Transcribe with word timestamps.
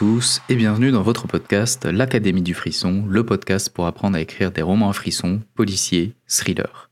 tous 0.00 0.40
et 0.48 0.56
bienvenue 0.56 0.92
dans 0.92 1.02
votre 1.02 1.26
podcast 1.26 1.84
L'Académie 1.84 2.40
du 2.40 2.54
Frisson, 2.54 3.04
le 3.06 3.22
podcast 3.22 3.68
pour 3.68 3.86
apprendre 3.86 4.16
à 4.16 4.22
écrire 4.22 4.50
des 4.50 4.62
romans 4.62 4.88
à 4.88 4.94
frissons, 4.94 5.42
policiers, 5.54 6.14
thrillers. 6.26 6.88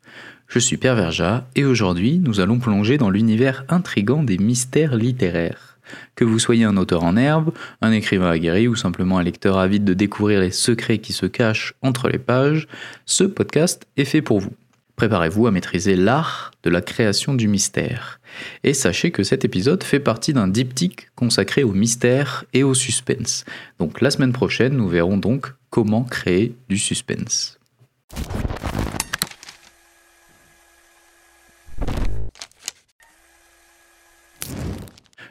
Je 0.47 0.59
suis 0.59 0.77
Pierre 0.77 0.95
Verja 0.95 1.49
et 1.55 1.65
aujourd'hui 1.65 2.19
nous 2.19 2.41
allons 2.41 2.59
plonger 2.59 2.99
dans 2.99 3.09
l'univers 3.09 3.65
intrigant 3.71 4.23
des 4.23 4.37
mystères 4.37 4.95
littéraires. 4.95 5.79
Que 6.17 6.27
vous 6.27 6.39
soyez 6.39 6.65
un 6.65 6.77
auteur 6.77 7.03
en 7.03 7.17
herbe, 7.17 7.55
un 7.81 7.93
écrivain 7.93 8.29
aguerri 8.29 8.69
ou 8.69 8.77
simplement 8.77 9.17
un 9.17 9.23
lecteur 9.23 9.57
avide 9.57 9.85
de 9.85 9.95
découvrir 9.95 10.41
les 10.41 10.51
secrets 10.51 10.99
qui 10.99 11.15
se 11.15 11.25
cachent 11.25 11.73
entre 11.81 12.11
les 12.11 12.19
pages, 12.19 12.69
ce 13.07 13.25
podcast 13.25 13.87
est 13.97 14.05
fait 14.05 14.21
pour 14.21 14.41
vous. 14.41 14.53
Préparez-vous 14.99 15.47
à 15.47 15.53
maîtriser 15.53 15.95
l'art 15.95 16.51
de 16.65 16.71
la 16.71 16.81
création 16.81 17.35
du 17.35 17.47
mystère. 17.47 18.19
Et 18.65 18.75
sachez 18.75 19.13
que 19.13 19.23
cet 19.23 19.45
épisode 19.45 19.85
fait 19.85 20.01
partie 20.01 20.33
d'un 20.33 20.49
diptyque 20.49 21.11
consacré 21.15 21.63
au 21.63 21.73
mystère 21.73 22.45
et 22.53 22.65
au 22.65 22.75
suspense. 22.75 23.45
Donc 23.79 24.01
la 24.01 24.11
semaine 24.11 24.33
prochaine, 24.33 24.77
nous 24.77 24.89
verrons 24.89 25.17
donc 25.17 25.53
comment 25.71 26.03
créer 26.03 26.53
du 26.69 26.79
suspense. 26.79 27.61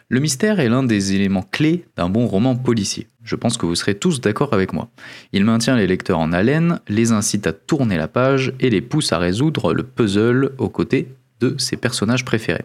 Le 0.09 0.21
mystère 0.21 0.61
est 0.61 0.69
l'un 0.69 0.83
des 0.83 1.15
éléments 1.15 1.45
clés 1.51 1.83
d'un 1.97 2.07
bon 2.07 2.27
roman 2.27 2.55
policier. 2.55 3.07
Je 3.25 3.35
pense 3.35 3.57
que 3.57 3.65
vous 3.65 3.75
serez 3.75 3.95
tous 3.95 4.21
d'accord 4.21 4.53
avec 4.53 4.71
moi. 4.71 4.87
Il 5.33 5.43
maintient 5.43 5.75
les 5.75 5.85
lecteurs 5.85 6.19
en 6.19 6.31
haleine, 6.31 6.79
les 6.87 7.11
incite 7.11 7.45
à 7.45 7.51
tourner 7.51 7.97
la 7.97 8.07
page 8.07 8.53
et 8.61 8.69
les 8.69 8.79
pousse 8.79 9.11
à 9.11 9.17
résoudre 9.17 9.73
le 9.73 9.83
puzzle 9.83 10.51
aux 10.59 10.69
côtés 10.69 11.09
de 11.41 11.55
ses 11.57 11.75
personnages 11.75 12.23
préférés. 12.23 12.63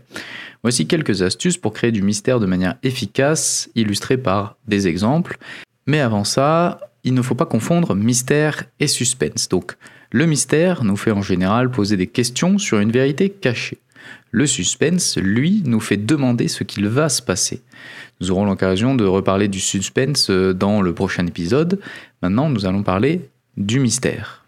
Voici 0.63 0.87
quelques 0.87 1.23
astuces 1.23 1.59
pour 1.59 1.73
créer 1.73 1.91
du 1.91 2.03
mystère 2.03 2.39
de 2.39 2.47
manière 2.47 2.77
efficace, 2.85 3.69
illustrées 3.75 4.19
par 4.19 4.57
des 4.69 4.87
exemples. 4.87 5.37
Mais 5.89 5.99
avant 5.99 6.23
ça, 6.23 6.79
il 7.03 7.13
ne 7.13 7.23
faut 7.23 7.35
pas 7.35 7.47
confondre 7.47 7.97
mystère 7.97 8.63
et 8.79 8.87
suspense. 8.87 9.49
Donc, 9.49 9.77
le 10.13 10.27
mystère 10.27 10.85
nous 10.85 10.97
fait 10.97 11.11
en 11.11 11.23
général 11.23 11.73
poser 11.73 11.97
des 11.97 12.07
questions 12.07 12.59
sur 12.59 12.79
une 12.79 12.93
vérité 12.93 13.31
cachée. 13.31 13.79
Le 14.31 14.47
suspense, 14.47 15.19
lui, 15.19 15.63
nous 15.65 15.81
fait 15.81 15.97
demander 15.97 16.49
ce 16.49 16.65
qu'il 16.65 16.87
va 16.89 17.09
se 17.09 17.21
passer. 17.21 17.63
Nous 18.21 18.31
aurons 18.31 18.45
l'occasion 18.45 18.95
de 18.95 19.05
reparler 19.05 19.49
du 19.49 19.61
suspense 19.61 20.31
euh, 20.31 20.55
dans 20.55 20.81
le 20.81 20.95
prochain 20.95 21.27
épisode. 21.27 21.81
Maintenant, 22.23 22.49
nous 22.49 22.67
allons 22.67 22.83
parler 22.83 23.29
du 23.57 23.81
mystère. 23.81 24.45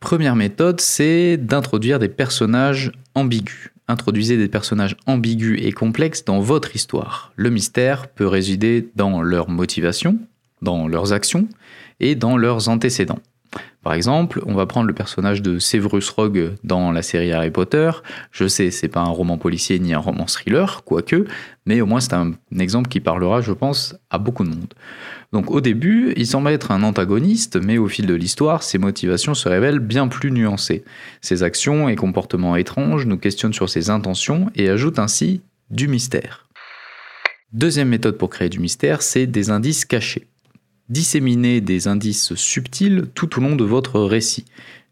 Première 0.00 0.36
méthode, 0.36 0.80
c'est 0.80 1.38
d'introduire 1.38 1.98
des 1.98 2.08
personnages 2.08 2.92
ambigus. 3.14 3.70
Introduisez 3.88 4.36
des 4.36 4.48
personnages 4.48 4.96
ambigus 5.06 5.58
et 5.62 5.72
complexes 5.72 6.24
dans 6.24 6.40
votre 6.40 6.76
histoire. 6.76 7.32
Le 7.36 7.48
mystère 7.48 8.08
peut 8.08 8.26
résider 8.26 8.90
dans 8.96 9.22
leurs 9.22 9.48
motivations, 9.48 10.18
dans 10.60 10.86
leurs 10.86 11.12
actions 11.12 11.48
et 12.00 12.14
dans 12.14 12.36
leurs 12.36 12.68
antécédents. 12.68 13.20
Par 13.82 13.94
exemple, 13.94 14.40
on 14.46 14.54
va 14.54 14.66
prendre 14.66 14.86
le 14.86 14.94
personnage 14.94 15.42
de 15.42 15.58
Severus 15.58 16.08
Rogue 16.10 16.52
dans 16.62 16.92
la 16.92 17.02
série 17.02 17.32
Harry 17.32 17.50
Potter. 17.50 17.90
Je 18.30 18.46
sais, 18.46 18.70
c'est 18.70 18.88
pas 18.88 19.00
un 19.00 19.08
roman 19.08 19.38
policier 19.38 19.78
ni 19.80 19.92
un 19.92 19.98
roman 19.98 20.26
thriller, 20.26 20.84
quoique, 20.84 21.24
mais 21.66 21.80
au 21.80 21.86
moins 21.86 21.98
c'est 21.98 22.14
un, 22.14 22.32
exemple 22.58 22.88
qui 22.88 23.00
parlera, 23.00 23.40
je 23.40 23.52
pense, 23.52 23.96
à 24.10 24.18
beaucoup 24.18 24.44
de 24.44 24.50
monde. 24.50 24.72
Donc 25.32 25.50
au 25.50 25.60
début, 25.60 26.12
il 26.16 26.26
semble 26.28 26.50
être 26.50 26.70
un 26.70 26.84
antagoniste, 26.84 27.56
mais 27.56 27.76
au 27.78 27.88
fil 27.88 28.06
de 28.06 28.14
l'histoire, 28.14 28.62
ses 28.62 28.78
motivations 28.78 29.34
se 29.34 29.48
révèlent 29.48 29.80
bien 29.80 30.06
plus 30.06 30.30
nuancées. 30.30 30.84
Ses 31.20 31.42
actions 31.42 31.88
et 31.88 31.96
comportements 31.96 32.54
étranges 32.54 33.06
nous 33.06 33.18
questionnent 33.18 33.52
sur 33.52 33.68
ses 33.68 33.90
intentions 33.90 34.50
et 34.54 34.68
ajoutent 34.68 35.00
ainsi 35.00 35.42
du 35.70 35.88
mystère. 35.88 36.46
Deuxième 37.52 37.88
méthode 37.88 38.16
pour 38.16 38.30
créer 38.30 38.48
du 38.48 38.60
mystère, 38.60 39.02
c'est 39.02 39.26
des 39.26 39.50
indices 39.50 39.84
cachés 39.84 40.28
disséminer 40.88 41.60
des 41.60 41.88
indices 41.88 42.34
subtils 42.34 43.04
tout 43.14 43.38
au 43.38 43.40
long 43.40 43.56
de 43.56 43.64
votre 43.64 44.00
récit. 44.00 44.44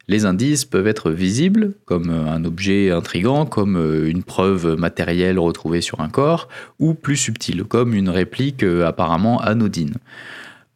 Les 0.09 0.25
indices 0.25 0.65
peuvent 0.65 0.89
être 0.89 1.11
visibles, 1.11 1.75
comme 1.85 2.11
un 2.11 2.45
objet 2.45 2.91
intrigant, 2.91 3.47
comme 3.47 3.77
une 4.07 4.25
preuve 4.25 4.77
matérielle 4.77 5.39
retrouvée 5.39 5.81
sur 5.81 6.01
un 6.01 6.09
corps, 6.09 6.49
ou 6.81 6.95
plus 6.95 7.17
subtils, 7.17 7.63
comme 7.63 7.95
une 7.95 8.09
réplique 8.09 8.65
apparemment 8.65 9.41
anodine. 9.41 9.95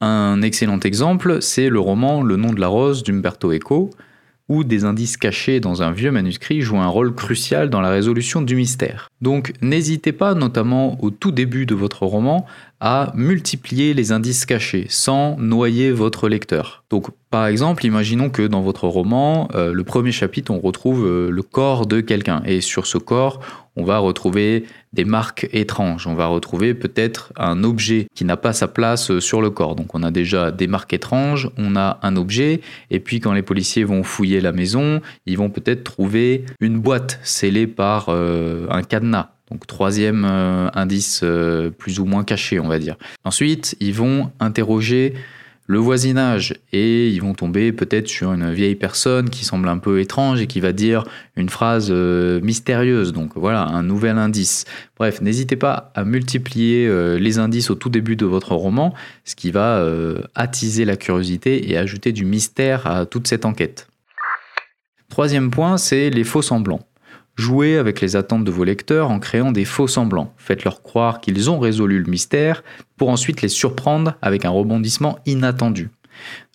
Un 0.00 0.42
excellent 0.42 0.78
exemple, 0.80 1.38
c'est 1.41 1.69
le 1.69 1.81
roman 1.81 2.22
Le 2.22 2.36
nom 2.36 2.52
de 2.52 2.60
la 2.60 2.69
rose 2.69 3.02
d'Umberto 3.02 3.52
Eco, 3.52 3.91
où 4.48 4.62
des 4.62 4.84
indices 4.84 5.16
cachés 5.16 5.58
dans 5.60 5.82
un 5.82 5.91
vieux 5.91 6.10
manuscrit 6.10 6.60
jouent 6.60 6.76
un 6.76 6.86
rôle 6.86 7.14
crucial 7.14 7.70
dans 7.70 7.81
la 7.81 7.88
résolution 7.88 8.42
du 8.42 8.56
mystère. 8.56 9.08
Donc 9.22 9.54
n'hésitez 9.62 10.12
pas, 10.12 10.34
notamment 10.34 11.02
au 11.02 11.10
tout 11.10 11.31
début 11.31 11.64
de 11.64 11.75
votre 11.75 12.04
roman, 12.04 12.44
à 12.87 13.12
multiplier 13.15 13.95
les 13.95 14.12
indices 14.12 14.45
cachés 14.45 14.84
sans 14.91 15.39
noyer 15.39 15.91
votre 15.91 16.28
lecteur. 16.28 16.84
Donc 16.91 17.06
par 17.31 17.47
exemple, 17.47 17.87
imaginons 17.87 18.28
que 18.28 18.47
dans 18.47 18.61
votre 18.61 18.87
roman, 18.87 19.49
euh, 19.55 19.72
le 19.72 19.84
premier 19.84 20.12
chapitre, 20.12 20.53
on 20.53 20.61
retrouve 20.61 21.06
euh, 21.06 21.31
le 21.31 21.43
corps 21.43 21.87
de 21.87 22.03
quelqu'un. 22.03 22.43
Et 22.44 22.61
sur 22.61 22.87
ce 22.87 22.99
corps, 22.99 23.41
on 23.75 23.84
va 23.84 23.99
retrouver 24.00 24.67
des 24.93 25.06
marques 25.06 25.49
étranges. 25.55 26.06
On 26.06 26.15
va 26.15 26.27
retrouver 26.27 26.75
peut-être 26.75 27.33
un 27.37 27.65
objet 27.65 28.06
qui 28.15 28.27
n'a 28.27 28.37
pas 28.37 28.53
sa 28.53 28.69
place 28.69 29.11
euh, 29.11 29.19
sur 29.19 29.41
le 29.41 29.49
corps. 29.49 29.77
Donc 29.77 29.94
on 29.94 30.03
a 30.03 30.11
déjà 30.11 30.50
des 30.50 30.67
marques 30.67 30.93
étranges, 30.93 31.49
on 31.56 31.77
a 31.77 31.99
un 32.03 32.17
objet. 32.17 32.61
Et 32.91 33.00
puis 33.00 33.19
quand 33.19 33.33
les 33.33 33.43
policiers 33.43 33.84
vont 33.84 34.03
fouiller 34.03 34.43
la 34.43 34.53
maison, 34.53 35.00
ils 35.25 35.39
vont 35.39 35.49
peut-être 35.49 35.84
trouver 35.84 36.44
une 36.61 36.78
boîte 36.78 37.19
scellée 37.23 37.67
par 37.67 38.11
un 38.11 38.83
cadenas. 38.83 39.34
Donc 39.50 39.66
troisième 39.66 40.25
indice 40.25 41.22
plus 41.78 42.00
ou 42.00 42.06
moins 42.06 42.25
caché, 42.25 42.59
on 42.59 42.69
va 42.69 42.78
dire. 42.78 42.97
Ensuite, 43.25 43.77
ils 43.78 43.93
vont 43.93 44.32
interroger 44.41 45.15
le 45.66 45.78
voisinage 45.78 46.55
et 46.72 47.09
ils 47.09 47.22
vont 47.22 47.32
tomber 47.32 47.72
peut-être 47.72 48.09
sur 48.09 48.32
une 48.32 48.53
vieille 48.53 48.75
personne 48.75 49.31
qui 49.31 49.44
semble 49.44 49.69
un 49.69 49.78
peu 49.78 50.00
étrange 50.00 50.41
et 50.41 50.47
qui 50.47 50.60
va 50.60 50.72
dire 50.72 51.05
une 51.37 51.49
phrase 51.49 51.88
euh, 51.91 52.41
mystérieuse. 52.43 53.12
Donc 53.12 53.32
voilà, 53.37 53.62
un 53.62 53.82
nouvel 53.82 54.19
indice. 54.19 54.66
Bref, 54.99 55.22
n'hésitez 55.22 55.56
pas 55.56 55.91
à 55.94 56.05
multiplier 56.05 56.87
euh, 56.87 57.19
les 57.19 57.38
indices 57.38 57.71
au 57.71 57.75
tout 57.75 57.88
début 57.88 58.16
de 58.16 58.26
votre 58.26 58.55
roman, 58.55 58.93
ce 59.25 59.34
qui 59.34 59.50
va 59.50 59.78
euh, 59.78 60.21
attiser 60.34 60.84
la 60.84 60.97
curiosité 60.97 61.71
et 61.71 61.78
ajouter 61.78 62.12
du 62.12 62.26
mystère 62.26 62.87
à 62.87 63.06
toute 63.06 63.26
cette 63.26 63.47
enquête. 63.47 63.88
Troisième 65.09 65.50
point, 65.50 65.78
c'est 65.78 66.11
les 66.11 66.25
faux 66.25 66.43
semblants. 66.43 66.84
Jouez 67.37 67.78
avec 67.78 68.00
les 68.00 68.15
attentes 68.15 68.45
de 68.45 68.50
vos 68.50 68.65
lecteurs 68.65 69.11
en 69.11 69.19
créant 69.19 69.50
des 69.50 69.65
faux 69.65 69.89
semblants. 69.89 70.33
Faites-leur 70.37 70.83
croire 70.83 71.21
qu'ils 71.21 71.50
ont 71.50 71.59
résolu 71.59 71.99
le 71.99 72.09
mystère 72.09 72.62
pour 72.97 73.09
ensuite 73.09 73.43
les 73.43 73.49
surprendre 73.49 74.15
avec 74.22 74.45
un 74.45 74.50
rebondissement 74.50 75.19
inattendu. 75.27 75.91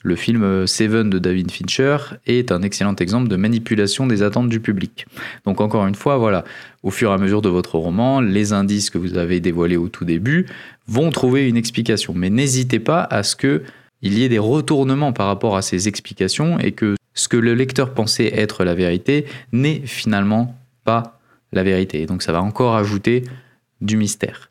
Le 0.04 0.16
film 0.16 0.66
Seven 0.66 1.10
de 1.10 1.20
David 1.20 1.52
Fincher 1.52 1.98
est 2.26 2.54
un 2.54 2.62
excellent 2.62 2.96
exemple 2.96 3.28
de 3.28 3.36
manipulation 3.36 4.08
des 4.08 4.24
attentes 4.24 4.48
du 4.48 4.62
public. 4.62 5.06
Donc 5.46 5.60
encore 5.60 5.86
une 5.86 5.96
fois, 5.96 6.18
voilà, 6.18 6.46
au 6.84 6.92
fur 6.92 7.12
et 7.12 7.14
à 7.14 7.18
mesure 7.18 7.42
de 7.42 7.50
votre 7.50 7.78
roman, 7.78 8.22
les 8.22 8.54
indices 8.54 8.90
que 8.90 8.98
vous 8.98 9.18
avez 9.18 9.42
dévoilés 9.42 9.76
au 9.76 9.90
tout 9.90 10.06
début 10.06 10.46
vont 10.88 11.10
trouver 11.10 11.50
une 11.50 11.58
explication. 11.58 12.14
Mais 12.16 12.30
n'hésitez 12.30 12.80
pas 12.80 13.04
à 13.04 13.24
ce 13.24 13.36
qu'il 13.36 13.62
y 14.02 14.24
ait 14.24 14.30
des 14.30 14.40
retournements 14.40 15.12
par 15.12 15.28
rapport 15.28 15.58
à 15.58 15.62
ces 15.62 15.90
explications 15.90 16.58
et 16.60 16.72
que 16.72 16.96
ce 17.14 17.28
que 17.28 17.38
le 17.38 17.54
lecteur 17.54 17.94
pensait 17.94 18.32
être 18.34 18.64
la 18.64 18.76
vérité 18.76 19.26
n'est 19.52 19.82
finalement 19.86 20.56
la 21.52 21.64
vérité. 21.64 22.06
Donc 22.06 22.22
ça 22.24 22.32
va 22.32 22.42
encore 22.42 22.76
ajouter 22.76 23.24
du 23.82 23.98
mystère. 23.98 24.50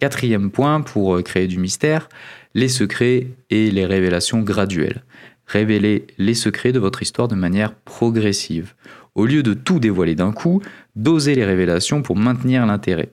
Quatrième 0.00 0.50
point 0.52 0.80
pour 0.80 1.16
euh, 1.16 1.22
créer 1.22 1.48
du 1.48 1.58
mystère, 1.58 2.08
les 2.54 2.68
secrets 2.68 3.26
et 3.50 3.70
les 3.70 3.84
révélations 3.84 4.40
graduelles. 4.40 5.02
Révélez 5.46 6.06
les 6.18 6.34
secrets 6.34 6.72
de 6.72 6.78
votre 6.78 7.02
histoire 7.02 7.26
de 7.26 7.34
manière 7.34 7.74
progressive. 7.74 8.74
Au 9.16 9.26
lieu 9.26 9.42
de 9.42 9.54
tout 9.54 9.80
dévoiler 9.80 10.14
d'un 10.14 10.30
coup, 10.30 10.62
dosez 10.94 11.34
les 11.34 11.44
révélations 11.44 12.02
pour 12.02 12.16
maintenir 12.16 12.64
l'intérêt. 12.64 13.10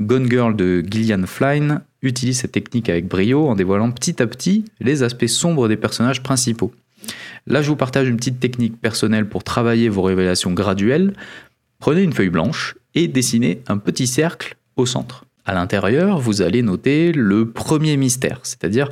Gone 0.00 0.28
Girl 0.28 0.56
de 0.56 0.82
Gillian 0.90 1.26
Flynn 1.26 1.82
utilise 2.02 2.40
cette 2.40 2.52
technique 2.52 2.88
avec 2.88 3.06
brio 3.06 3.46
en 3.46 3.54
dévoilant 3.54 3.92
petit 3.92 4.20
à 4.20 4.26
petit 4.26 4.64
les 4.80 5.02
aspects 5.02 5.26
sombres 5.26 5.68
des 5.68 5.76
personnages 5.76 6.22
principaux. 6.22 6.72
Là, 7.46 7.62
je 7.62 7.68
vous 7.68 7.76
partage 7.76 8.08
une 8.08 8.16
petite 8.16 8.40
technique 8.40 8.80
personnelle 8.80 9.28
pour 9.28 9.44
travailler 9.44 9.88
vos 9.88 10.02
révélations 10.02 10.52
graduelles. 10.52 11.14
Prenez 11.78 12.02
une 12.02 12.12
feuille 12.12 12.30
blanche 12.30 12.76
et 12.94 13.06
dessinez 13.06 13.62
un 13.68 13.78
petit 13.78 14.06
cercle 14.06 14.56
au 14.76 14.86
centre. 14.86 15.24
À 15.44 15.54
l'intérieur, 15.54 16.18
vous 16.18 16.42
allez 16.42 16.62
noter 16.62 17.12
le 17.12 17.48
premier 17.48 17.96
mystère, 17.96 18.40
c'est-à-dire 18.42 18.90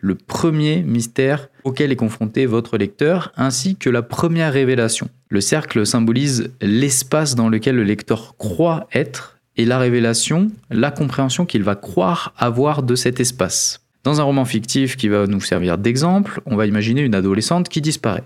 le 0.00 0.14
premier 0.14 0.84
mystère 0.84 1.48
auquel 1.64 1.90
est 1.90 1.96
confronté 1.96 2.46
votre 2.46 2.78
lecteur, 2.78 3.32
ainsi 3.36 3.74
que 3.74 3.90
la 3.90 4.02
première 4.02 4.52
révélation. 4.52 5.08
Le 5.28 5.40
cercle 5.40 5.84
symbolise 5.84 6.50
l'espace 6.60 7.34
dans 7.34 7.48
lequel 7.48 7.74
le 7.74 7.82
lecteur 7.82 8.36
croit 8.36 8.86
être 8.94 9.38
et 9.56 9.64
la 9.64 9.78
révélation, 9.78 10.52
la 10.70 10.92
compréhension 10.92 11.44
qu'il 11.44 11.64
va 11.64 11.74
croire 11.74 12.34
avoir 12.36 12.84
de 12.84 12.94
cet 12.94 13.18
espace. 13.18 13.85
Dans 14.06 14.20
un 14.20 14.22
roman 14.22 14.44
fictif 14.44 14.96
qui 14.96 15.08
va 15.08 15.26
nous 15.26 15.40
servir 15.40 15.78
d'exemple, 15.78 16.40
on 16.46 16.54
va 16.54 16.66
imaginer 16.66 17.00
une 17.00 17.16
adolescente 17.16 17.68
qui 17.68 17.80
disparaît. 17.80 18.22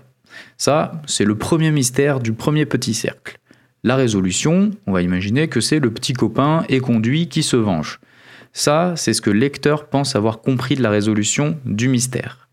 Ça, 0.55 1.01
c'est 1.07 1.25
le 1.25 1.33
premier 1.33 1.71
mystère 1.71 2.19
du 2.19 2.33
premier 2.33 2.67
petit 2.67 2.93
cercle. 2.93 3.39
La 3.83 3.95
résolution, 3.95 4.69
on 4.85 4.91
va 4.91 5.01
imaginer 5.01 5.47
que 5.47 5.59
c'est 5.59 5.79
le 5.79 5.91
petit 5.91 6.13
copain 6.13 6.65
éconduit 6.69 7.29
qui 7.29 7.41
se 7.41 7.55
venge. 7.55 7.99
Ça, 8.53 8.93
c'est 8.95 9.13
ce 9.13 9.23
que 9.23 9.31
le 9.31 9.39
lecteur 9.39 9.87
pense 9.89 10.15
avoir 10.15 10.41
compris 10.41 10.75
de 10.75 10.83
la 10.83 10.91
résolution 10.91 11.57
du 11.65 11.87
mystère. 11.87 12.47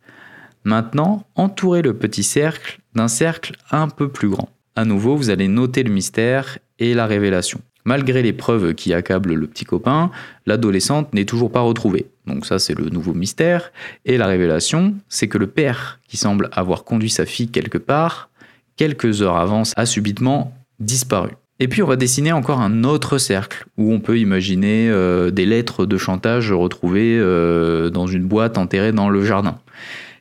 Maintenant, 0.64 1.26
entourez 1.34 1.82
le 1.82 1.92
petit 1.92 2.22
cercle 2.22 2.80
d'un 2.94 3.08
cercle 3.08 3.56
un 3.70 3.88
peu 3.88 4.08
plus 4.08 4.30
grand. 4.30 4.48
À 4.74 4.86
nouveau, 4.86 5.16
vous 5.16 5.28
allez 5.28 5.48
noter 5.48 5.82
le 5.82 5.92
mystère 5.92 6.56
et 6.78 6.94
la 6.94 7.04
révélation. 7.04 7.60
Malgré 7.88 8.20
les 8.22 8.34
preuves 8.34 8.74
qui 8.74 8.92
accablent 8.92 9.32
le 9.32 9.46
petit 9.46 9.64
copain, 9.64 10.10
l'adolescente 10.44 11.14
n'est 11.14 11.24
toujours 11.24 11.50
pas 11.50 11.62
retrouvée. 11.62 12.04
Donc 12.26 12.44
ça, 12.44 12.58
c'est 12.58 12.78
le 12.78 12.90
nouveau 12.90 13.14
mystère. 13.14 13.72
Et 14.04 14.18
la 14.18 14.26
révélation, 14.26 14.92
c'est 15.08 15.26
que 15.26 15.38
le 15.38 15.46
père, 15.46 15.98
qui 16.06 16.18
semble 16.18 16.50
avoir 16.52 16.84
conduit 16.84 17.08
sa 17.08 17.24
fille 17.24 17.48
quelque 17.48 17.78
part, 17.78 18.28
quelques 18.76 19.22
heures 19.22 19.38
avant, 19.38 19.62
a 19.74 19.86
subitement 19.86 20.52
disparu. 20.78 21.30
Et 21.60 21.68
puis 21.68 21.82
on 21.82 21.86
va 21.86 21.96
dessiner 21.96 22.30
encore 22.30 22.60
un 22.60 22.84
autre 22.84 23.16
cercle 23.16 23.64
où 23.78 23.90
on 23.90 24.00
peut 24.00 24.18
imaginer 24.18 24.90
euh, 24.90 25.30
des 25.30 25.46
lettres 25.46 25.86
de 25.86 25.96
chantage 25.96 26.52
retrouvées 26.52 27.16
euh, 27.18 27.88
dans 27.88 28.06
une 28.06 28.24
boîte 28.26 28.58
enterrée 28.58 28.92
dans 28.92 29.08
le 29.08 29.24
jardin. 29.24 29.60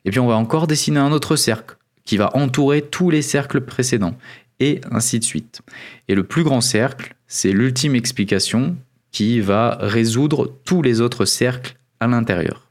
Et 0.06 0.12
puis 0.12 0.22
on 0.22 0.28
va 0.28 0.38
encore 0.38 0.68
dessiner 0.68 1.00
un 1.00 1.12
autre 1.12 1.36
cercle 1.36 1.76
qui 2.06 2.16
va 2.16 2.34
entourer 2.34 2.82
tous 2.82 3.10
les 3.10 3.22
cercles 3.22 3.60
précédents 3.60 4.16
et 4.62 4.80
ainsi 4.90 5.20
de 5.20 5.26
suite. 5.26 5.60
Et 6.08 6.16
le 6.16 6.24
plus 6.24 6.44
grand 6.44 6.62
cercle, 6.62 7.14
c'est 7.28 7.52
l'ultime 7.52 7.96
explication 7.96 8.76
qui 9.12 9.40
va 9.40 9.78
résoudre 9.80 10.54
tous 10.66 10.82
les 10.82 11.02
autres 11.02 11.26
cercles 11.26 11.76
à 12.00 12.08
l'intérieur. 12.08 12.70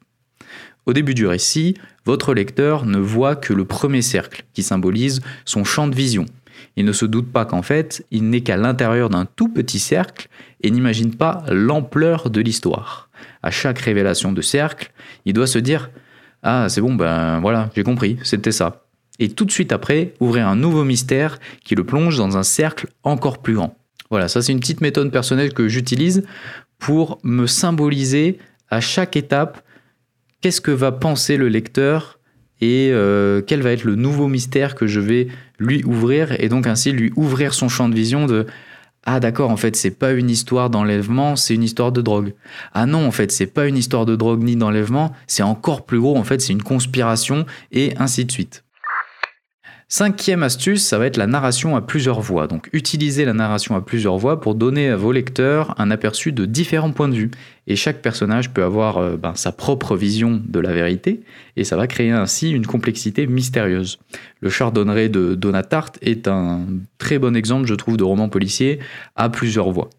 Au 0.87 0.93
début 0.93 1.14
du 1.14 1.26
récit, 1.26 1.75
votre 2.05 2.35
lecteur 2.35 2.87
ne 2.87 2.99
voit 2.99 3.37
que 3.37 3.53
le 3.53 3.64
premier 3.64 4.03
cercle 4.03 4.44
qui 4.53 4.62
symbolise 4.62 5.20
son 5.44 5.64
champ 5.64 5.88
de 5.88 5.97
vision, 5.97 6.26
il 6.76 6.85
ne 6.85 6.93
se 6.93 7.06
doute 7.06 7.32
pas 7.32 7.44
qu'en 7.44 7.62
fait, 7.62 8.05
il 8.11 8.29
n'est 8.29 8.43
qu'à 8.43 8.56
l'intérieur 8.56 9.08
d'un 9.08 9.25
tout 9.25 9.49
petit 9.49 9.79
cercle 9.79 10.29
et 10.62 10.70
n'imagine 10.70 11.14
pas 11.14 11.44
l'ampleur 11.49 12.31
de 12.31 12.41
l'histoire. 12.41 13.08
À 13.43 13.50
chaque 13.50 13.79
révélation 13.79 14.32
de 14.32 14.43
cercle, 14.43 14.93
il 15.25 15.32
doit 15.32 15.47
se 15.47 15.58
dire 15.58 15.91
Ah, 16.43 16.69
c'est 16.69 16.82
bon, 16.82 16.94
ben 16.94 17.41
voilà, 17.41 17.70
j'ai 17.75 17.82
compris, 17.82 18.19
c'était 18.23 18.53
ça. 18.53 18.82
Et 19.19 19.31
tout 19.31 19.47
de 19.47 19.50
suite 19.50 19.73
après, 19.73 20.12
ouvrir 20.20 20.47
un 20.47 20.56
nouveau 20.56 20.85
mystère 20.85 21.38
qui 21.64 21.75
le 21.75 21.85
plonge 21.85 22.19
dans 22.19 22.37
un 22.37 22.43
cercle 22.43 22.88
encore 23.03 23.38
plus 23.38 23.55
grand. 23.55 23.76
Voilà, 24.11 24.29
ça 24.29 24.43
c'est 24.43 24.53
une 24.53 24.61
petite 24.61 24.81
méthode 24.81 25.11
personnelle 25.11 25.53
que 25.53 25.69
j'utilise 25.69 26.25
pour 26.79 27.19
me 27.23 27.47
symboliser 27.47 28.38
à 28.70 28.81
chaque 28.81 29.17
étape 29.17 29.62
qu'est-ce 30.41 30.61
que 30.61 30.70
va 30.70 30.93
penser 30.93 31.37
le 31.37 31.49
lecteur 31.49 32.19
et 32.61 32.91
euh, 32.93 33.43
quel 33.47 33.62
va 33.62 33.73
être 33.73 33.85
le 33.85 33.97
nouveau 33.97 34.29
mystère 34.29 34.75
que 34.75 34.87
je 34.87 35.00
vais 35.00 35.29
lui 35.58 35.85
ouvrir 35.85 36.32
et 36.41 36.49
donc 36.49 36.67
ainsi 36.67 36.93
lui 36.93 37.12
ouvrir 37.17 37.53
son 37.53 37.69
champ 37.69 37.88
de 37.88 37.94
vision 37.94 38.26
de 38.26 38.47
ah 39.05 39.20
d'accord 39.20 39.50
en 39.50 39.56
fait 39.56 39.76
c'est 39.76 39.91
pas 39.91 40.12
une 40.12 40.31
histoire 40.31 40.70
d'enlèvement 40.70 41.37
c'est 41.37 41.55
une 41.55 41.62
histoire 41.62 41.93
de 41.93 42.00
drogue 42.00 42.35
ah 42.73 42.87
non 42.87 43.06
en 43.06 43.11
fait 43.11 43.31
c'est 43.31 43.47
pas 43.47 43.67
une 43.67 43.76
histoire 43.76 44.06
de 44.06 44.17
drogue 44.17 44.43
ni 44.43 44.56
d'enlèvement 44.56 45.12
c'est 45.26 45.43
encore 45.43 45.85
plus 45.85 46.00
gros 46.00 46.17
en 46.17 46.25
fait 46.25 46.41
c'est 46.41 46.53
une 46.53 46.62
conspiration 46.62 47.44
et 47.73 47.93
ainsi 47.99 48.25
de 48.25 48.32
suite 48.32 48.64
Cinquième 49.88 50.42
astuce, 50.42 50.84
ça 50.84 50.98
va 50.98 51.06
être 51.06 51.16
la 51.16 51.28
narration 51.28 51.76
à 51.76 51.80
plusieurs 51.80 52.20
voix. 52.20 52.48
Donc 52.48 52.68
utilisez 52.72 53.24
la 53.24 53.34
narration 53.34 53.76
à 53.76 53.80
plusieurs 53.80 54.18
voix 54.18 54.40
pour 54.40 54.56
donner 54.56 54.88
à 54.88 54.96
vos 54.96 55.12
lecteurs 55.12 55.80
un 55.80 55.92
aperçu 55.92 56.32
de 56.32 56.44
différents 56.44 56.90
points 56.90 57.08
de 57.08 57.14
vue. 57.14 57.30
Et 57.68 57.76
chaque 57.76 58.02
personnage 58.02 58.50
peut 58.50 58.64
avoir 58.64 58.98
euh, 58.98 59.16
ben, 59.16 59.36
sa 59.36 59.52
propre 59.52 59.96
vision 59.96 60.42
de 60.44 60.58
la 60.58 60.72
vérité, 60.72 61.20
et 61.56 61.62
ça 61.62 61.76
va 61.76 61.86
créer 61.86 62.10
ainsi 62.10 62.50
une 62.50 62.66
complexité 62.66 63.28
mystérieuse. 63.28 64.00
Le 64.40 64.50
Chardonneret 64.50 65.08
de 65.08 65.36
Donatart 65.36 65.92
est 66.02 66.26
un 66.26 66.66
très 66.98 67.20
bon 67.20 67.36
exemple, 67.36 67.66
je 67.66 67.74
trouve, 67.74 67.96
de 67.96 68.04
roman 68.04 68.28
policier 68.28 68.80
à 69.14 69.28
plusieurs 69.28 69.70
voix. 69.70 69.90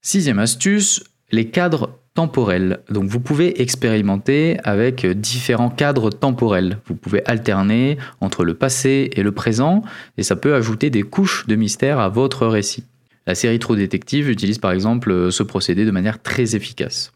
Sixième 0.00 0.38
astuce, 0.38 1.04
les 1.30 1.48
cadres 1.48 1.98
temporels. 2.14 2.80
Donc 2.88 3.04
vous 3.04 3.20
pouvez 3.20 3.60
expérimenter 3.62 4.58
avec 4.64 5.06
différents 5.06 5.70
cadres 5.70 6.10
temporels. 6.10 6.78
Vous 6.86 6.94
pouvez 6.94 7.24
alterner 7.26 7.98
entre 8.20 8.44
le 8.44 8.54
passé 8.54 9.10
et 9.12 9.22
le 9.22 9.32
présent 9.32 9.82
et 10.16 10.22
ça 10.22 10.36
peut 10.36 10.54
ajouter 10.54 10.90
des 10.90 11.02
couches 11.02 11.46
de 11.46 11.56
mystère 11.56 11.98
à 12.00 12.08
votre 12.08 12.46
récit. 12.46 12.84
La 13.26 13.34
série 13.34 13.58
Trop 13.58 13.76
Détective 13.76 14.30
utilise 14.30 14.58
par 14.58 14.70
exemple 14.70 15.30
ce 15.30 15.42
procédé 15.42 15.84
de 15.84 15.90
manière 15.90 16.22
très 16.22 16.56
efficace. 16.56 17.12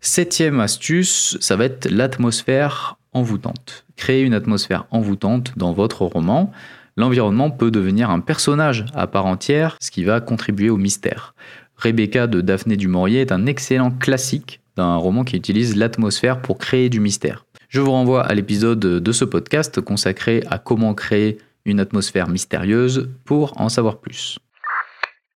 Septième 0.00 0.60
astuce, 0.60 1.38
ça 1.40 1.56
va 1.56 1.64
être 1.64 1.90
l'atmosphère 1.90 2.96
envoûtante. 3.12 3.84
Créer 3.96 4.22
une 4.22 4.34
atmosphère 4.34 4.86
envoûtante 4.90 5.52
dans 5.56 5.72
votre 5.72 6.02
roman. 6.02 6.50
L'environnement 6.96 7.50
peut 7.50 7.70
devenir 7.70 8.10
un 8.10 8.20
personnage 8.20 8.84
à 8.94 9.06
part 9.06 9.26
entière, 9.26 9.76
ce 9.80 9.90
qui 9.90 10.04
va 10.04 10.20
contribuer 10.20 10.70
au 10.70 10.76
mystère. 10.76 11.34
Rebecca 11.82 12.28
de 12.28 12.40
Daphné 12.40 12.76
du 12.76 12.86
Maurier 12.86 13.22
est 13.22 13.32
un 13.32 13.46
excellent 13.46 13.90
classique 13.90 14.60
d'un 14.76 14.94
roman 14.94 15.24
qui 15.24 15.36
utilise 15.36 15.76
l'atmosphère 15.76 16.40
pour 16.40 16.58
créer 16.58 16.88
du 16.88 17.00
mystère. 17.00 17.44
Je 17.68 17.80
vous 17.80 17.90
renvoie 17.90 18.22
à 18.22 18.34
l'épisode 18.34 18.78
de 18.78 19.12
ce 19.12 19.24
podcast 19.24 19.80
consacré 19.80 20.44
à 20.48 20.58
comment 20.58 20.94
créer 20.94 21.38
une 21.64 21.80
atmosphère 21.80 22.28
mystérieuse 22.28 23.10
pour 23.24 23.60
en 23.60 23.68
savoir 23.68 23.98
plus. 23.98 24.38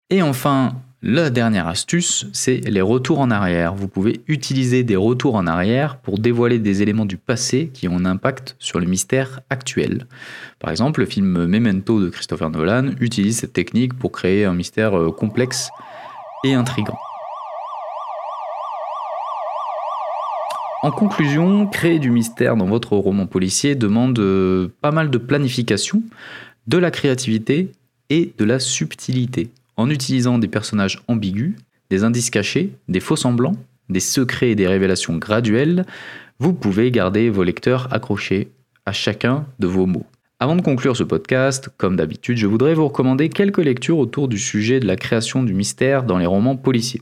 Et 0.08 0.22
enfin, 0.22 0.76
la 1.02 1.30
dernière 1.30 1.66
astuce, 1.66 2.28
c'est 2.32 2.58
les 2.58 2.80
retours 2.80 3.18
en 3.18 3.32
arrière. 3.32 3.74
Vous 3.74 3.88
pouvez 3.88 4.20
utiliser 4.28 4.84
des 4.84 4.94
retours 4.94 5.34
en 5.34 5.48
arrière 5.48 5.98
pour 5.98 6.20
dévoiler 6.20 6.60
des 6.60 6.80
éléments 6.80 7.06
du 7.06 7.16
passé 7.16 7.70
qui 7.74 7.88
ont 7.88 7.96
un 7.96 8.06
impact 8.06 8.54
sur 8.60 8.78
le 8.78 8.86
mystère 8.86 9.40
actuel. 9.50 10.06
Par 10.60 10.70
exemple, 10.70 11.00
le 11.00 11.06
film 11.06 11.46
Memento 11.46 12.00
de 12.00 12.08
Christopher 12.08 12.50
Nolan 12.50 12.92
utilise 13.00 13.38
cette 13.38 13.52
technique 13.52 13.94
pour 13.94 14.12
créer 14.12 14.44
un 14.44 14.54
mystère 14.54 14.96
euh, 14.96 15.10
complexe 15.10 15.70
intrigant. 16.54 16.98
En 20.82 20.90
conclusion, 20.92 21.66
créer 21.66 21.98
du 21.98 22.10
mystère 22.10 22.56
dans 22.56 22.66
votre 22.66 22.96
roman 22.96 23.26
policier 23.26 23.74
demande 23.74 24.18
euh, 24.18 24.68
pas 24.80 24.92
mal 24.92 25.10
de 25.10 25.18
planification, 25.18 26.02
de 26.66 26.78
la 26.78 26.90
créativité 26.90 27.72
et 28.08 28.32
de 28.38 28.44
la 28.44 28.60
subtilité, 28.60 29.50
en 29.76 29.90
utilisant 29.90 30.38
des 30.38 30.48
personnages 30.48 31.02
ambigus, 31.08 31.54
des 31.90 32.04
indices 32.04 32.30
cachés, 32.30 32.72
des 32.88 33.00
faux 33.00 33.16
semblants, 33.16 33.56
des 33.88 34.00
secrets 34.00 34.50
et 34.50 34.54
des 34.54 34.68
révélations 34.68 35.16
graduelles, 35.16 35.86
vous 36.38 36.52
pouvez 36.52 36.90
garder 36.90 37.30
vos 37.30 37.42
lecteurs 37.42 37.92
accrochés 37.92 38.48
à 38.84 38.92
chacun 38.92 39.46
de 39.58 39.66
vos 39.66 39.86
mots. 39.86 40.06
Avant 40.38 40.54
de 40.54 40.60
conclure 40.60 40.94
ce 40.94 41.02
podcast, 41.02 41.70
comme 41.78 41.96
d'habitude, 41.96 42.36
je 42.36 42.46
voudrais 42.46 42.74
vous 42.74 42.84
recommander 42.84 43.30
quelques 43.30 43.64
lectures 43.64 43.96
autour 43.96 44.28
du 44.28 44.38
sujet 44.38 44.80
de 44.80 44.86
la 44.86 44.96
création 44.96 45.42
du 45.42 45.54
mystère 45.54 46.02
dans 46.02 46.18
les 46.18 46.26
romans 46.26 46.56
policiers. 46.56 47.00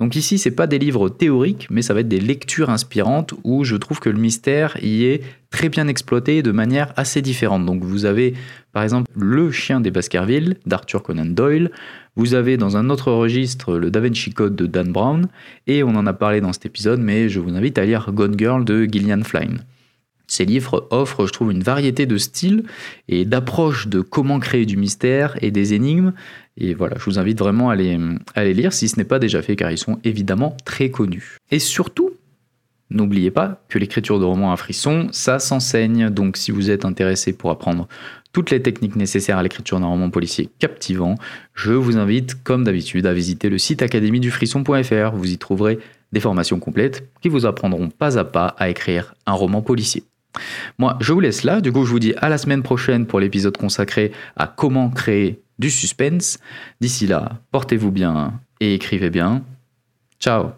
Donc 0.00 0.16
ici, 0.16 0.36
c'est 0.36 0.50
pas 0.50 0.66
des 0.66 0.78
livres 0.78 1.08
théoriques, 1.08 1.66
mais 1.70 1.80
ça 1.80 1.94
va 1.94 2.00
être 2.00 2.08
des 2.08 2.20
lectures 2.20 2.68
inspirantes 2.68 3.32
où 3.42 3.64
je 3.64 3.76
trouve 3.76 4.00
que 4.00 4.10
le 4.10 4.18
mystère 4.18 4.76
y 4.82 5.06
est 5.06 5.22
très 5.48 5.70
bien 5.70 5.88
exploité 5.88 6.42
de 6.42 6.52
manière 6.52 6.92
assez 6.96 7.22
différente. 7.22 7.64
Donc 7.64 7.82
vous 7.82 8.04
avez 8.04 8.34
par 8.72 8.82
exemple 8.82 9.10
Le 9.16 9.50
chien 9.50 9.80
des 9.80 9.90
Baskerville 9.90 10.58
d'Arthur 10.66 11.02
Conan 11.02 11.24
Doyle, 11.24 11.70
vous 12.16 12.34
avez 12.34 12.58
dans 12.58 12.76
un 12.76 12.90
autre 12.90 13.10
registre 13.12 13.78
le 13.78 13.90
Da 13.90 14.00
Vinci 14.00 14.34
Code 14.34 14.56
de 14.56 14.66
Dan 14.66 14.92
Brown, 14.92 15.26
et 15.66 15.82
on 15.82 15.96
en 15.96 16.06
a 16.06 16.12
parlé 16.12 16.42
dans 16.42 16.52
cet 16.52 16.66
épisode, 16.66 17.00
mais 17.00 17.30
je 17.30 17.40
vous 17.40 17.56
invite 17.56 17.78
à 17.78 17.86
lire 17.86 18.12
Gone 18.12 18.38
Girl 18.38 18.62
de 18.62 18.84
Gillian 18.84 19.22
Flynn. 19.22 19.64
Ces 20.26 20.44
livres 20.44 20.86
offrent, 20.90 21.26
je 21.26 21.32
trouve, 21.32 21.52
une 21.52 21.62
variété 21.62 22.06
de 22.06 22.16
styles 22.16 22.64
et 23.08 23.24
d'approches 23.24 23.88
de 23.88 24.00
comment 24.00 24.40
créer 24.40 24.66
du 24.66 24.76
mystère 24.76 25.36
et 25.42 25.50
des 25.50 25.74
énigmes. 25.74 26.12
Et 26.56 26.74
voilà, 26.74 26.96
je 26.98 27.04
vous 27.04 27.18
invite 27.18 27.38
vraiment 27.38 27.70
à 27.70 27.76
les, 27.76 27.98
lire 28.54 28.72
si 28.72 28.88
ce 28.88 28.96
n'est 28.96 29.04
pas 29.04 29.18
déjà 29.18 29.42
fait, 29.42 29.56
car 29.56 29.70
ils 29.70 29.78
sont 29.78 29.98
évidemment 30.04 30.56
très 30.64 30.90
connus. 30.90 31.38
Et 31.50 31.58
surtout, 31.58 32.10
N'oubliez 32.90 33.30
pas 33.30 33.64
que 33.68 33.78
l'écriture 33.78 34.20
de 34.20 34.24
romans 34.24 34.52
à 34.52 34.56
frisson, 34.56 35.08
ça 35.10 35.38
s'enseigne. 35.38 36.10
Donc 36.10 36.36
si 36.36 36.52
vous 36.52 36.70
êtes 36.70 36.84
intéressé 36.84 37.32
pour 37.32 37.50
apprendre 37.50 37.88
toutes 38.32 38.50
les 38.50 38.62
techniques 38.62 38.94
nécessaires 38.94 39.38
à 39.38 39.42
l'écriture 39.42 39.80
d'un 39.80 39.86
roman 39.86 40.10
policier 40.10 40.50
captivant, 40.58 41.16
je 41.54 41.72
vous 41.72 41.96
invite, 41.96 42.42
comme 42.44 42.62
d'habitude, 42.62 43.06
à 43.06 43.14
visiter 43.14 43.48
le 43.48 43.58
site 43.58 43.82
académiedufrisson.fr. 43.82 45.16
Vous 45.16 45.32
y 45.32 45.38
trouverez 45.38 45.78
des 46.12 46.20
formations 46.20 46.60
complètes 46.60 47.08
qui 47.22 47.28
vous 47.28 47.46
apprendront 47.46 47.88
pas 47.88 48.18
à 48.18 48.24
pas 48.24 48.54
à 48.58 48.68
écrire 48.68 49.14
un 49.26 49.32
roman 49.32 49.62
policier. 49.62 50.04
Moi, 50.78 50.96
je 51.00 51.12
vous 51.12 51.20
laisse 51.20 51.44
là. 51.44 51.60
Du 51.60 51.72
coup, 51.72 51.84
je 51.84 51.90
vous 51.90 51.98
dis 51.98 52.14
à 52.16 52.28
la 52.28 52.38
semaine 52.38 52.62
prochaine 52.62 53.06
pour 53.06 53.20
l'épisode 53.20 53.56
consacré 53.56 54.12
à 54.36 54.46
comment 54.46 54.90
créer 54.90 55.42
du 55.58 55.70
suspense. 55.70 56.38
D'ici 56.80 57.06
là, 57.06 57.40
portez-vous 57.52 57.90
bien 57.90 58.40
et 58.60 58.74
écrivez 58.74 59.10
bien. 59.10 59.42
Ciao 60.20 60.52